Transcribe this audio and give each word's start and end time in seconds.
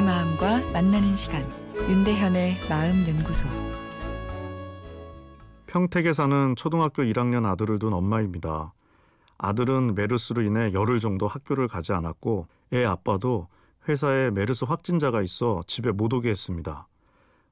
만나는 0.00 1.14
시간 1.14 1.42
윤대현의 1.76 2.56
마음 2.70 3.06
연구소 3.06 3.46
평택에 5.66 6.14
사는 6.14 6.56
초등학교 6.56 7.02
1학년 7.02 7.44
아들을 7.44 7.78
둔 7.78 7.92
엄마입니다. 7.92 8.72
아들은 9.36 9.94
메르스로 9.94 10.42
인해 10.42 10.72
열흘 10.72 10.98
정도 11.00 11.28
학교를 11.28 11.68
가지 11.68 11.92
않았고 11.92 12.46
애 12.72 12.84
아빠도 12.84 13.48
회사에 13.86 14.30
메르스 14.30 14.64
확진자가 14.64 15.20
있어 15.22 15.62
집에 15.66 15.90
못 15.92 16.12
오게 16.14 16.30
했습니다. 16.30 16.88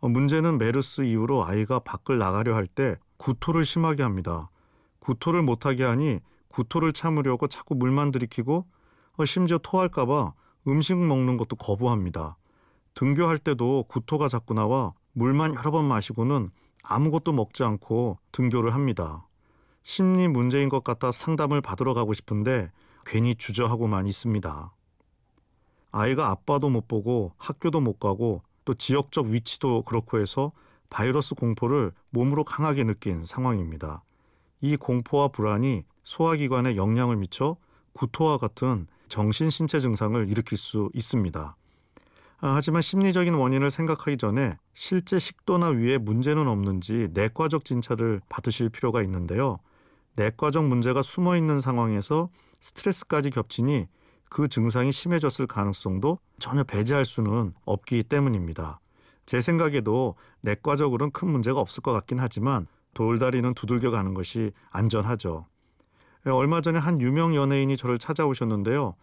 어, 0.00 0.08
문제는 0.08 0.58
메르스 0.58 1.02
이후로 1.02 1.44
아이가 1.44 1.78
밖을 1.78 2.18
나가려 2.18 2.54
할 2.56 2.66
때 2.66 2.96
구토를 3.16 3.64
심하게 3.64 4.02
합니다. 4.02 4.50
구토를 4.98 5.42
못하게 5.42 5.84
하니 5.84 6.18
구토를 6.48 6.92
참으려고 6.92 7.46
자꾸 7.46 7.74
물만 7.76 8.10
들이키고 8.10 8.66
어, 9.18 9.24
심지어 9.24 9.58
토할까봐 9.58 10.32
음식 10.66 10.96
먹는 10.96 11.36
것도 11.36 11.56
거부합니다. 11.56 12.36
등교할 12.94 13.38
때도 13.38 13.84
구토가 13.88 14.28
자꾸 14.28 14.54
나와 14.54 14.94
물만 15.12 15.54
여러 15.54 15.70
번 15.70 15.86
마시고는 15.86 16.50
아무것도 16.82 17.32
먹지 17.32 17.64
않고 17.64 18.18
등교를 18.32 18.74
합니다. 18.74 19.26
심리 19.82 20.28
문제인 20.28 20.68
것 20.68 20.82
같아 20.84 21.12
상담을 21.12 21.60
받으러 21.60 21.92
가고 21.94 22.14
싶은데 22.14 22.70
괜히 23.04 23.34
주저하고만 23.34 24.06
있습니다. 24.06 24.72
아이가 25.92 26.30
아빠도 26.30 26.70
못 26.70 26.88
보고 26.88 27.32
학교도 27.38 27.80
못 27.80 27.98
가고 27.98 28.42
또 28.64 28.74
지역적 28.74 29.26
위치도 29.26 29.82
그렇고 29.82 30.18
해서 30.18 30.52
바이러스 30.90 31.34
공포를 31.34 31.92
몸으로 32.10 32.44
강하게 32.44 32.84
느낀 32.84 33.26
상황입니다. 33.26 34.02
이 34.60 34.76
공포와 34.76 35.28
불안이 35.28 35.84
소화기관에 36.04 36.76
영향을 36.76 37.16
미쳐 37.16 37.56
구토와 37.94 38.38
같은 38.38 38.86
정신 39.08 39.50
신체 39.50 39.80
증상을 39.80 40.28
일으킬 40.28 40.58
수 40.58 40.90
있습니다. 40.92 41.56
아, 42.40 42.54
하지만 42.54 42.82
심리적인 42.82 43.34
원인을 43.34 43.70
생각하기 43.70 44.18
전에 44.18 44.58
실제 44.74 45.18
식도나 45.18 45.68
위에 45.68 45.98
문제는 45.98 46.46
없는지 46.46 47.08
내과적 47.12 47.64
진찰을 47.64 48.20
받으실 48.28 48.68
필요가 48.68 49.02
있는데요. 49.02 49.58
내과적 50.16 50.66
문제가 50.66 51.02
숨어 51.02 51.36
있는 51.36 51.60
상황에서 51.60 52.28
스트레스까지 52.60 53.30
겹치니 53.30 53.86
그 54.28 54.48
증상이 54.48 54.90
심해졌을 54.90 55.46
가능성도 55.46 56.18
전혀 56.38 56.64
배제할 56.64 57.04
수는 57.04 57.54
없기 57.64 58.02
때문입니다. 58.02 58.80
제 59.26 59.40
생각에도 59.40 60.16
내과적으로는 60.42 61.12
큰 61.12 61.28
문제가 61.28 61.60
없을 61.60 61.82
것 61.82 61.92
같긴 61.92 62.18
하지만 62.18 62.66
돌다리는 62.94 63.54
두들겨 63.54 63.90
가는 63.90 64.12
것이 64.12 64.52
안전하죠. 64.70 65.46
얼마 66.30 66.60
전에 66.60 66.78
한 66.78 67.00
유명 67.00 67.34
연예인이 67.34 67.76
저를 67.76 67.98
찾아오셨는데요. 67.98 68.94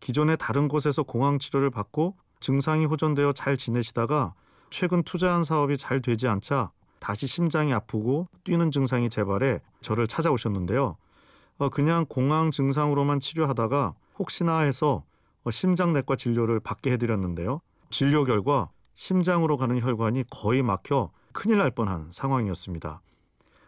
기존에 0.00 0.36
다른 0.36 0.68
곳에서 0.68 1.02
공황 1.02 1.38
치료를 1.38 1.70
받고 1.70 2.16
증상이 2.40 2.84
호전되어 2.84 3.32
잘 3.32 3.56
지내시다가 3.56 4.34
최근 4.70 5.02
투자한 5.02 5.44
사업이 5.44 5.78
잘 5.78 6.02
되지 6.02 6.28
않자 6.28 6.70
다시 6.98 7.26
심장이 7.26 7.72
아프고 7.72 8.28
뛰는 8.44 8.70
증상이 8.70 9.08
재발해 9.08 9.60
저를 9.80 10.06
찾아오셨는데요. 10.06 10.96
어, 11.58 11.68
그냥 11.70 12.04
공황 12.08 12.50
증상으로만 12.50 13.20
치료하다가 13.20 13.94
혹시나 14.18 14.58
해서 14.58 15.04
어, 15.44 15.50
심장내과 15.50 16.16
진료를 16.16 16.60
받게 16.60 16.92
해드렸는데요. 16.92 17.60
진료 17.90 18.24
결과 18.24 18.70
심장으로 18.94 19.56
가는 19.56 19.80
혈관이 19.80 20.24
거의 20.30 20.62
막혀 20.62 21.10
큰일 21.32 21.58
날 21.58 21.70
뻔한 21.70 22.08
상황이었습니다. 22.10 23.00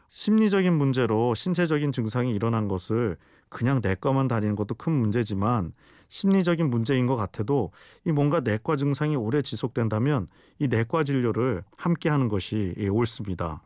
심리적인 0.09 0.73
문제로 0.77 1.35
신체적인 1.35 1.93
증상이 1.93 2.33
일어난 2.33 2.67
것을 2.69 3.17
그냥 3.49 3.81
내과만 3.83 4.29
다니는 4.29 4.57
것도 4.57 4.75
큰 4.75 4.93
문제지만 4.93 5.73
심리적인 6.09 6.71
문제인 6.71 7.07
것 7.07 7.17
같아도 7.17 7.71
이 8.05 8.13
뭔가 8.13 8.41
내과 8.41 8.77
증상이 8.77 9.17
오래 9.17 9.43
지속된다면 9.43 10.29
이 10.59 10.69
내과 10.69 11.05
진료를 11.05 11.63
함께 11.77 12.09
하는 12.09 12.29
것이 12.29 12.75
옳습니다. 12.91 13.63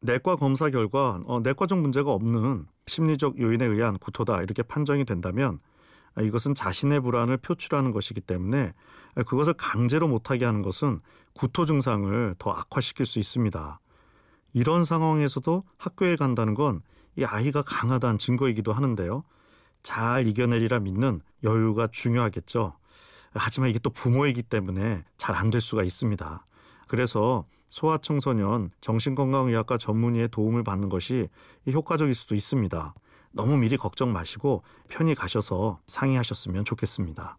내과 0.00 0.36
검사 0.36 0.70
결과 0.70 1.20
어, 1.26 1.40
내과적 1.40 1.78
문제가 1.78 2.12
없는 2.12 2.66
심리적 2.86 3.38
요인에 3.38 3.66
의한 3.66 3.98
구토다 3.98 4.42
이렇게 4.42 4.62
판정이 4.62 5.04
된다면 5.04 5.60
이것은 6.18 6.54
자신의 6.54 7.00
불안을 7.00 7.36
표출하는 7.36 7.92
것이기 7.92 8.22
때문에 8.22 8.72
그것을 9.26 9.52
강제로 9.54 10.08
못하게 10.08 10.46
하는 10.46 10.62
것은 10.62 11.00
구토 11.34 11.66
증상을 11.66 12.34
더 12.38 12.50
악화시킬 12.50 13.04
수 13.04 13.18
있습니다. 13.18 13.78
이런 14.52 14.84
상황에서도 14.84 15.64
학교에 15.78 16.16
간다는 16.16 16.54
건 16.54 16.82
이 17.16 17.24
아이가 17.24 17.62
강하다는 17.62 18.18
증거이기도 18.18 18.72
하는데요. 18.72 19.24
잘 19.82 20.26
이겨내리라 20.26 20.80
믿는 20.80 21.20
여유가 21.42 21.88
중요하겠죠. 21.90 22.74
하지만 23.32 23.68
이게 23.70 23.78
또 23.78 23.90
부모이기 23.90 24.42
때문에 24.42 25.04
잘 25.16 25.34
안 25.36 25.50
될 25.50 25.60
수가 25.60 25.82
있습니다. 25.82 26.46
그래서 26.88 27.44
소아청소년 27.68 28.70
정신건강의학과 28.80 29.78
전문의의 29.78 30.28
도움을 30.28 30.64
받는 30.64 30.88
것이 30.88 31.28
효과적일 31.70 32.14
수도 32.14 32.34
있습니다. 32.34 32.94
너무 33.32 33.56
미리 33.56 33.76
걱정 33.76 34.12
마시고 34.12 34.62
편히 34.88 35.14
가셔서 35.14 35.80
상의하셨으면 35.86 36.64
좋겠습니다. 36.64 37.38